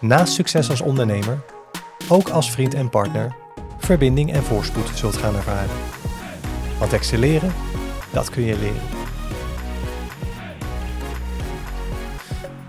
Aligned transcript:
naast 0.00 0.32
succes 0.32 0.70
als 0.70 0.80
ondernemer 0.80 1.40
ook 2.08 2.28
als 2.28 2.50
vriend 2.50 2.74
en 2.74 2.90
partner 2.90 3.36
verbinding 3.78 4.32
en 4.32 4.42
voorspoed 4.42 4.90
zult 4.94 5.16
gaan 5.16 5.34
ervaren. 5.34 5.76
Want 6.78 6.92
excelleren, 6.92 7.52
dat 8.12 8.30
kun 8.30 8.42
je 8.42 8.58
leren. 8.58 8.80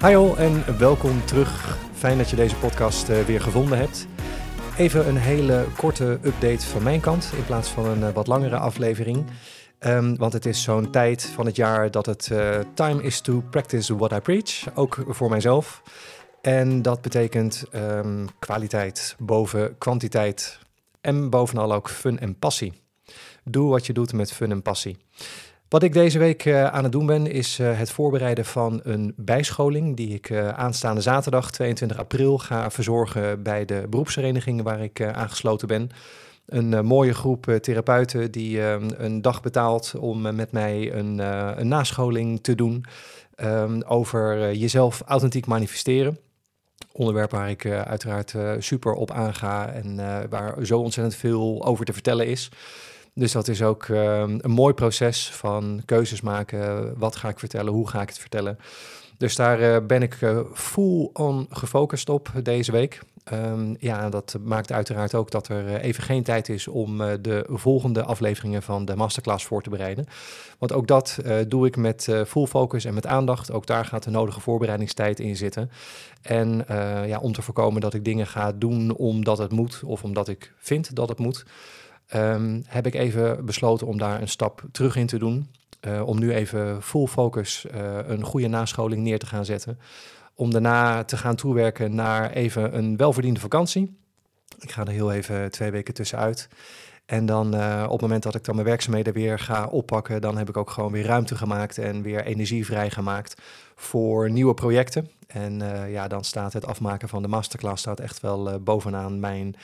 Hi 0.01 0.15
all 0.15 0.33
en 0.35 0.77
welkom 0.77 1.25
terug. 1.25 1.77
Fijn 1.93 2.17
dat 2.17 2.29
je 2.29 2.35
deze 2.35 2.55
podcast 2.55 3.09
uh, 3.09 3.21
weer 3.21 3.41
gevonden 3.41 3.77
hebt. 3.77 4.07
Even 4.77 5.07
een 5.07 5.17
hele 5.17 5.65
korte 5.77 6.19
update 6.23 6.67
van 6.67 6.83
mijn 6.83 6.99
kant 6.99 7.31
in 7.37 7.45
plaats 7.45 7.69
van 7.69 7.85
een 7.85 7.99
uh, 7.99 8.09
wat 8.13 8.27
langere 8.27 8.57
aflevering. 8.57 9.25
Um, 9.79 10.17
want 10.17 10.33
het 10.33 10.45
is 10.45 10.61
zo'n 10.63 10.91
tijd 10.91 11.23
van 11.23 11.45
het 11.45 11.55
jaar 11.55 11.91
dat 11.91 12.05
het 12.05 12.29
uh, 12.31 12.55
time 12.73 13.03
is 13.03 13.21
to 13.21 13.43
practice 13.49 13.97
what 13.97 14.11
I 14.11 14.19
preach. 14.19 14.75
Ook 14.75 14.97
voor 15.07 15.29
mijzelf. 15.29 15.81
En 16.41 16.81
dat 16.81 17.01
betekent 17.01 17.63
um, 17.75 18.27
kwaliteit 18.39 19.15
boven 19.19 19.77
kwantiteit. 19.77 20.59
En 21.01 21.29
bovenal 21.29 21.73
ook 21.73 21.89
fun 21.89 22.19
en 22.19 22.39
passie. 22.39 22.73
Doe 23.43 23.69
wat 23.69 23.85
je 23.85 23.93
doet 23.93 24.13
met 24.13 24.33
fun 24.33 24.51
en 24.51 24.61
passie. 24.61 24.97
Wat 25.69 25.83
ik 25.83 25.93
deze 25.93 26.19
week 26.19 26.45
uh, 26.45 26.65
aan 26.65 26.83
het 26.83 26.91
doen 26.91 27.05
ben, 27.05 27.27
is 27.27 27.59
uh, 27.59 27.77
het 27.77 27.91
voorbereiden 27.91 28.45
van 28.45 28.79
een 28.83 29.13
bijscholing 29.15 29.95
die 29.95 30.13
ik 30.13 30.29
uh, 30.29 30.49
aanstaande 30.49 31.01
zaterdag 31.01 31.51
22 31.51 31.97
april 31.97 32.37
ga 32.37 32.71
verzorgen 32.71 33.43
bij 33.43 33.65
de 33.65 33.85
beroepsvereniging 33.89 34.61
waar 34.61 34.81
ik 34.83 35.03
aangesloten 35.03 35.67
ben. 35.67 35.89
Een 36.45 36.85
mooie 36.85 37.13
groep 37.13 37.45
therapeuten 37.61 38.31
die 38.31 38.61
ehm, 38.61 38.89
een 38.97 39.21
dag 39.21 39.41
betaalt 39.41 39.93
om 39.99 40.35
met 40.35 40.51
mij 40.51 40.93
een, 40.93 41.17
een 41.59 41.67
nascholing 41.67 42.43
te 42.43 42.55
doen 42.55 42.85
um, 43.43 43.81
over 43.83 44.53
jezelf 44.53 45.01
authentiek 45.05 45.45
manifesteren 45.45 46.17
onderwerp 46.91 47.31
waar 47.31 47.49
ik 47.49 47.63
uh, 47.63 47.81
uiteraard 47.81 48.33
uh, 48.33 48.51
super 48.59 48.93
op 48.93 49.11
aanga 49.11 49.69
en 49.69 49.99
uh, 49.99 50.19
waar 50.29 50.65
zo 50.65 50.79
ontzettend 50.79 51.15
veel 51.15 51.65
over 51.65 51.85
te 51.85 51.93
vertellen 51.93 52.27
is. 52.27 52.49
Dus 53.13 53.31
dat 53.31 53.47
is 53.47 53.61
ook 53.61 53.87
een 53.87 54.41
mooi 54.51 54.73
proces 54.73 55.29
van 55.31 55.81
keuzes 55.85 56.21
maken. 56.21 56.93
Wat 56.97 57.15
ga 57.15 57.29
ik 57.29 57.39
vertellen? 57.39 57.73
Hoe 57.73 57.89
ga 57.89 58.01
ik 58.01 58.07
het 58.07 58.19
vertellen? 58.19 58.59
Dus 59.17 59.35
daar 59.35 59.85
ben 59.85 60.01
ik 60.01 60.17
full 60.53 61.09
on 61.13 61.47
gefocust 61.49 62.09
op 62.09 62.31
deze 62.43 62.71
week. 62.71 62.99
Um, 63.33 63.75
ja, 63.79 64.09
dat 64.09 64.37
maakt 64.43 64.71
uiteraard 64.71 65.15
ook 65.15 65.31
dat 65.31 65.47
er 65.47 65.79
even 65.79 66.03
geen 66.03 66.23
tijd 66.23 66.49
is 66.49 66.67
om 66.67 67.01
uh, 67.01 67.11
de 67.21 67.45
volgende 67.47 68.03
afleveringen 68.03 68.63
van 68.63 68.85
de 68.85 68.95
masterclass 68.95 69.45
voor 69.45 69.61
te 69.61 69.69
bereiden. 69.69 70.05
Want 70.57 70.73
ook 70.73 70.87
dat 70.87 71.19
uh, 71.25 71.35
doe 71.47 71.67
ik 71.67 71.77
met 71.77 72.07
full 72.27 72.45
focus 72.45 72.85
en 72.85 72.93
met 72.93 73.07
aandacht. 73.07 73.51
Ook 73.51 73.65
daar 73.65 73.85
gaat 73.85 74.03
de 74.03 74.09
nodige 74.09 74.39
voorbereidingstijd 74.39 75.19
in 75.19 75.35
zitten. 75.35 75.71
En 76.21 76.65
ja, 77.05 77.19
om 77.19 77.33
te 77.33 77.41
voorkomen 77.41 77.81
dat 77.81 77.93
ik 77.93 78.05
dingen 78.05 78.27
ga 78.27 78.51
doen 78.51 78.95
omdat 78.95 79.37
het 79.37 79.51
moet 79.51 79.81
of 79.85 80.03
omdat 80.03 80.27
ik 80.27 80.53
vind 80.57 80.95
dat 80.95 81.09
het 81.09 81.17
moet, 81.19 81.45
um, 82.15 82.63
heb 82.67 82.85
ik 82.85 82.93
even 82.93 83.45
besloten 83.45 83.87
om 83.87 83.97
daar 83.97 84.21
een 84.21 84.27
stap 84.27 84.63
terug 84.71 84.95
in 84.95 85.07
te 85.07 85.17
doen. 85.17 85.47
om 86.05 86.19
nu 86.19 86.33
even 86.33 86.83
full 86.83 87.07
focus 87.07 87.65
een 88.07 88.23
goede 88.23 88.47
nascholing 88.47 89.03
neer 89.03 89.19
te 89.19 89.25
gaan 89.25 89.45
zetten 89.45 89.79
om 90.39 90.51
daarna 90.51 91.03
te 91.03 91.17
gaan 91.17 91.35
toewerken 91.35 91.95
naar 91.95 92.31
even 92.31 92.77
een 92.77 92.97
welverdiende 92.97 93.39
vakantie. 93.39 93.97
Ik 94.59 94.71
ga 94.71 94.81
er 94.81 94.91
heel 94.91 95.11
even 95.11 95.51
twee 95.51 95.71
weken 95.71 95.93
tussenuit. 95.93 96.47
En 97.05 97.25
dan 97.25 97.55
uh, 97.55 97.83
op 97.85 97.91
het 97.91 98.01
moment 98.01 98.23
dat 98.23 98.35
ik 98.35 98.43
dan 98.43 98.55
mijn 98.55 98.67
werkzaamheden 98.67 99.13
weer 99.13 99.39
ga 99.39 99.65
oppakken, 99.65 100.21
dan 100.21 100.37
heb 100.37 100.49
ik 100.49 100.57
ook 100.57 100.69
gewoon 100.69 100.91
weer 100.91 101.05
ruimte 101.05 101.35
gemaakt 101.35 101.77
en 101.77 102.01
weer 102.01 102.25
energie 102.25 102.65
vrijgemaakt 102.65 103.41
voor 103.75 104.31
nieuwe 104.31 104.53
projecten. 104.53 105.09
En 105.27 105.61
uh, 105.61 105.91
ja, 105.91 106.07
dan 106.07 106.23
staat 106.23 106.53
het 106.53 106.65
afmaken 106.65 107.09
van 107.09 107.21
de 107.21 107.27
masterclass 107.27 107.81
staat 107.81 107.99
echt 107.99 108.19
wel 108.19 108.49
uh, 108.49 108.55
bovenaan 108.59 109.19
mijn 109.19 109.55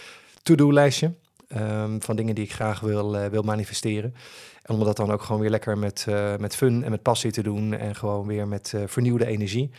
to-do-lijstje. 0.43 1.13
Um, 1.57 2.01
van 2.01 2.15
dingen 2.15 2.35
die 2.35 2.43
ik 2.43 2.53
graag 2.53 2.79
wil, 2.79 3.29
wil 3.29 3.41
manifesteren. 3.41 4.15
En 4.61 4.75
om 4.75 4.83
dat 4.83 4.97
dan 4.97 5.11
ook 5.11 5.21
gewoon 5.21 5.41
weer 5.41 5.49
lekker 5.49 5.77
met, 5.77 6.05
met 6.39 6.55
fun 6.55 6.83
en 6.83 6.91
met 6.91 7.01
passie 7.01 7.31
te 7.31 7.43
doen 7.43 7.73
en 7.73 7.95
gewoon 7.95 8.27
weer 8.27 8.47
met 8.47 8.73
vernieuwde 8.85 9.25
energie. 9.25 9.71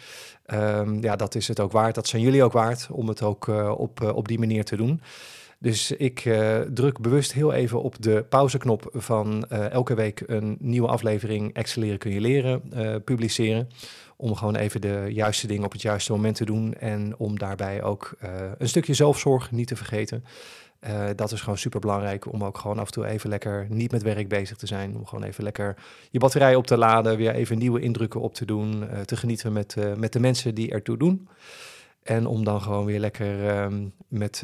Um, 0.46 1.02
ja, 1.02 1.16
dat 1.16 1.34
is 1.34 1.48
het 1.48 1.60
ook 1.60 1.72
waard. 1.72 1.94
Dat 1.94 2.06
zijn 2.06 2.22
jullie 2.22 2.44
ook 2.44 2.52
waard 2.52 2.88
om 2.90 3.08
het 3.08 3.22
ook 3.22 3.48
op, 3.78 4.12
op 4.14 4.28
die 4.28 4.38
manier 4.38 4.64
te 4.64 4.76
doen. 4.76 5.00
Dus 5.58 5.90
ik 5.92 6.24
uh, 6.24 6.60
druk 6.60 7.00
bewust 7.00 7.32
heel 7.32 7.52
even 7.52 7.82
op 7.82 8.02
de 8.02 8.24
pauzeknop 8.28 8.88
van 8.92 9.48
elke 9.48 9.94
week 9.94 10.22
een 10.26 10.56
nieuwe 10.60 10.88
aflevering 10.88 11.52
Excelleren 11.52 11.98
kun 11.98 12.12
je 12.12 12.20
leren 12.20 12.62
publiceren. 13.04 13.68
Om 14.16 14.34
gewoon 14.34 14.56
even 14.56 14.80
de 14.80 15.06
juiste 15.08 15.46
dingen 15.46 15.64
op 15.64 15.72
het 15.72 15.82
juiste 15.82 16.12
moment 16.12 16.36
te 16.36 16.44
doen. 16.44 16.74
En 16.74 17.14
om 17.16 17.38
daarbij 17.38 17.82
ook 17.82 18.16
een 18.58 18.68
stukje 18.68 18.94
zelfzorg 18.94 19.50
niet 19.50 19.66
te 19.66 19.76
vergeten. 19.76 20.24
Uh, 20.80 21.06
dat 21.16 21.32
is 21.32 21.40
gewoon 21.40 21.58
super 21.58 21.80
belangrijk 21.80 22.32
om 22.32 22.44
ook 22.44 22.58
gewoon 22.58 22.78
af 22.78 22.86
en 22.86 22.92
toe 22.92 23.06
even 23.06 23.30
lekker 23.30 23.66
niet 23.68 23.92
met 23.92 24.02
werk 24.02 24.28
bezig 24.28 24.56
te 24.56 24.66
zijn. 24.66 24.96
Om 24.96 25.06
gewoon 25.06 25.24
even 25.24 25.44
lekker 25.44 25.76
je 26.10 26.18
batterij 26.18 26.54
op 26.54 26.66
te 26.66 26.76
laden, 26.76 27.16
weer 27.16 27.34
even 27.34 27.58
nieuwe 27.58 27.80
indrukken 27.80 28.20
op 28.20 28.34
te 28.34 28.44
doen, 28.44 28.82
uh, 28.82 29.00
te 29.00 29.16
genieten 29.16 29.52
met, 29.52 29.74
uh, 29.78 29.94
met 29.94 30.12
de 30.12 30.20
mensen 30.20 30.54
die 30.54 30.70
ertoe 30.70 30.96
doen. 30.96 31.28
En 32.02 32.26
om 32.26 32.44
dan 32.44 32.62
gewoon 32.62 32.84
weer 32.84 33.00
lekker 33.00 33.62
um, 33.62 33.92
met 34.08 34.42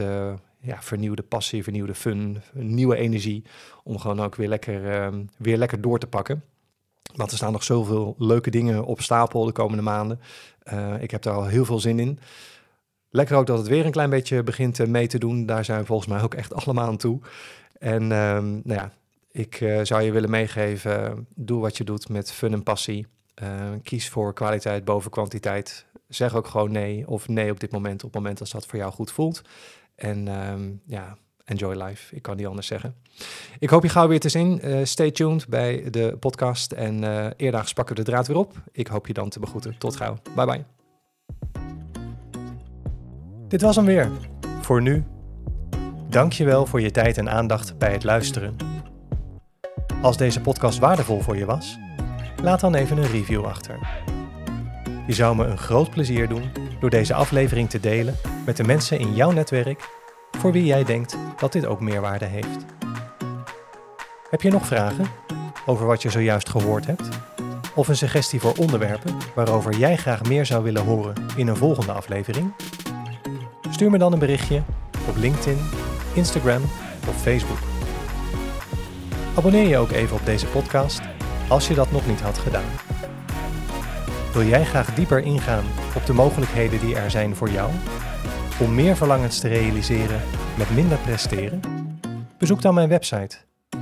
ja, 0.62 0.83
vernieuwde 0.83 1.23
passie, 1.23 1.62
vernieuwde 1.62 1.95
fun, 1.95 2.43
nieuwe 2.53 2.97
energie, 2.97 3.45
om 3.84 3.99
gewoon 3.99 4.21
ook 4.21 4.34
weer 4.34 4.49
lekker, 4.49 5.05
um, 5.05 5.28
weer 5.37 5.56
lekker 5.56 5.81
door 5.81 5.99
te 5.99 6.06
pakken. 6.06 6.45
Want 7.15 7.31
er 7.31 7.37
staan 7.37 7.53
nog 7.53 7.65
zoveel 7.65 8.15
leuke 8.19 8.50
dingen 8.50 8.84
op 8.84 9.00
stapel 9.00 9.45
de 9.45 9.53
komende 9.53 9.83
maanden. 9.83 10.21
ik 11.00 11.11
heb 11.11 11.23
daar 11.23 11.34
al 11.34 11.47
heel 11.47 11.65
veel 11.65 11.81
zin 11.81 11.99
in. 11.99 12.19
Lekker 13.15 13.37
ook 13.37 13.47
dat 13.47 13.59
het 13.59 13.67
weer 13.67 13.84
een 13.84 13.91
klein 13.91 14.11
beetje 14.11 14.43
begint 14.43 14.78
uh, 14.78 14.87
mee 14.87 15.06
te 15.06 15.19
doen. 15.19 15.47
Daar 15.47 15.65
zijn 15.65 15.81
we 15.81 15.87
volgens 15.87 16.09
mij 16.09 16.23
ook 16.23 16.34
echt 16.34 16.55
allemaal 16.65 16.87
aan 16.87 16.97
toe. 16.97 17.21
En 17.79 18.03
um, 18.03 18.61
nou 18.65 18.81
ja, 18.81 18.93
ik 19.31 19.61
uh, 19.61 19.81
zou 19.83 20.03
je 20.03 20.12
willen 20.12 20.31
meegeven, 20.31 21.27
doe 21.34 21.61
wat 21.61 21.77
je 21.77 21.84
doet 21.84 22.09
met 22.09 22.33
fun 22.33 22.53
en 22.53 22.62
passie. 22.62 23.06
Kies 23.83 24.09
voor 24.09 24.34
kwaliteit 24.34 24.84
boven 24.84 25.11
kwantiteit. 25.11 25.87
Zeg 26.09 26.34
ook 26.34 26.47
gewoon 26.47 26.73
nee 26.73 27.09
of 27.09 27.29
nee 27.29 27.50
op 27.50 27.61
dit 27.61 27.73
moment, 27.73 28.05
op 28.05 28.12
het 28.12 28.23
moment 28.23 28.41
als 28.41 28.50
dat 28.50 28.67
voor 28.67 28.79
jou 28.79 28.93
goed 28.93 29.11
voelt. 29.11 29.43
En 30.03 30.29
um, 30.29 30.81
ja, 30.87 31.17
enjoy 31.45 31.83
life. 31.83 32.17
Ik 32.17 32.23
kan 32.23 32.37
niet 32.37 32.47
anders 32.47 32.67
zeggen. 32.67 32.95
Ik 33.59 33.71
hoop 33.71 33.83
je 33.83 33.89
gauw 33.89 34.09
weer 34.09 34.21
te 34.21 34.29
zien. 34.29 34.69
Uh, 34.69 34.85
stay 34.85 35.11
tuned 35.11 35.49
bij 35.49 35.91
de 35.91 36.17
podcast. 36.21 36.73
En 36.73 37.03
uh, 37.03 37.27
eerdaags 37.37 37.73
pakken 37.73 37.97
we 37.97 38.03
de 38.03 38.11
draad 38.11 38.27
weer 38.27 38.37
op. 38.37 38.53
Ik 38.73 38.87
hoop 38.87 39.07
je 39.07 39.12
dan 39.12 39.29
te 39.29 39.41
begroeten. 39.41 39.79
Tot 39.79 39.97
gauw. 39.97 40.17
Bye 40.35 40.47
bye. 40.47 40.65
Dit 43.49 43.61
was 43.61 43.77
hem 43.77 43.85
weer. 43.85 44.11
Voor 44.61 44.83
nu. 44.83 45.05
Dankjewel 46.09 46.67
voor 46.67 46.81
je 46.81 46.91
tijd 46.91 47.19
en 47.19 47.31
aandacht 47.31 47.79
bij 47.79 47.93
het 47.93 48.05
luisteren. 48.05 48.57
Als 50.03 50.17
deze 50.17 50.41
podcast 50.41 50.79
waardevol 50.79 51.21
voor 51.21 51.37
je 51.37 51.45
was, 51.45 51.79
laat 52.43 52.61
dan 52.61 52.75
even 52.75 52.97
een 52.97 53.11
review 53.11 53.45
achter. 53.45 53.79
Je 55.07 55.12
zou 55.12 55.37
me 55.37 55.45
een 55.45 55.59
groot 55.59 55.91
plezier 55.91 56.29
doen 56.29 56.50
door 56.81 56.91
deze 56.91 57.15
aflevering 57.15 57.71
te 57.71 57.81
delen 57.81 58.17
met 58.47 58.56
de 58.56 58.65
mensen 58.65 58.99
in 58.99 59.15
jouw 59.15 59.31
netwerk 59.31 60.01
voor 60.43 60.53
wie 60.53 60.65
jij 60.65 60.85
denkt 60.85 61.17
dat 61.37 61.53
dit 61.53 61.67
ook 61.67 61.81
meerwaarde 61.81 62.25
heeft. 62.25 62.65
Heb 64.31 64.43
je 64.43 64.50
nog 64.50 64.67
vragen 64.67 65.06
over 65.67 65.87
wat 65.87 66.03
je 66.03 66.11
zojuist 66.11 66.49
gehoord 66.49 66.87
hebt? 66.87 67.09
Of 67.75 67.89
een 67.89 67.97
suggestie 67.97 68.41
voor 68.41 68.55
onderwerpen 68.56 69.17
waarover 69.35 69.75
jij 69.77 69.97
graag 69.97 70.23
meer 70.23 70.47
zou 70.47 70.65
willen 70.65 70.85
horen 70.85 71.15
in 71.37 71.49
een 71.49 71.56
volgende 71.56 71.93
aflevering? 71.93 72.53
Stuur 73.71 73.91
me 73.91 73.99
dan 73.99 74.12
een 74.12 74.19
berichtje 74.19 74.62
op 75.09 75.17
LinkedIn, 75.17 75.59
Instagram 76.15 76.62
of 77.09 77.21
Facebook. 77.21 77.59
Abonneer 79.37 79.69
je 79.69 79.79
ook 79.79 79.91
even 79.91 80.17
op 80.17 80.27
deze 80.27 80.47
podcast 80.47 81.00
als 81.49 81.69
je 81.69 81.75
dat 81.75 81.93
nog 81.93 82.06
niet 82.06 82.21
had 82.21 82.38
gedaan. 82.38 82.71
Wil 84.33 84.45
jij 84.45 84.65
graag 84.65 84.95
dieper 84.95 85.19
ingaan 85.19 85.65
op 85.97 86.06
de 86.06 86.12
mogelijkheden 86.12 86.81
die 86.81 86.97
er 86.97 87.11
zijn 87.11 87.37
voor 87.37 87.50
jou 87.50 87.71
om 88.60 88.75
meer 88.75 88.96
verlangens 88.96 89.38
te 89.38 89.49
realiseren 89.49 90.20
met 90.56 90.75
minder 90.75 90.99
presteren? 90.99 91.60
Bezoek 92.38 92.62
dan 92.62 92.75
mijn 92.75 92.88
website 92.88 93.37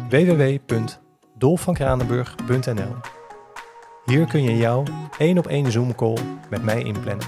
www.dolfvankranenburg.nl. 0.08 2.94
Hier 4.04 4.26
kun 4.26 4.42
je 4.42 4.56
jouw 4.56 4.82
één 5.18 5.38
op 5.38 5.46
één 5.46 5.72
Zoom 5.72 5.94
call 5.94 6.18
met 6.50 6.62
mij 6.62 6.82
inplannen. 6.82 7.26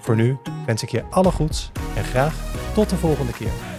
Voor 0.00 0.16
nu 0.16 0.38
wens 0.66 0.82
ik 0.82 0.88
je 0.88 1.04
alle 1.10 1.30
goeds 1.30 1.70
en 1.96 2.04
graag 2.04 2.34
tot 2.74 2.90
de 2.90 2.96
volgende 2.96 3.32
keer. 3.32 3.71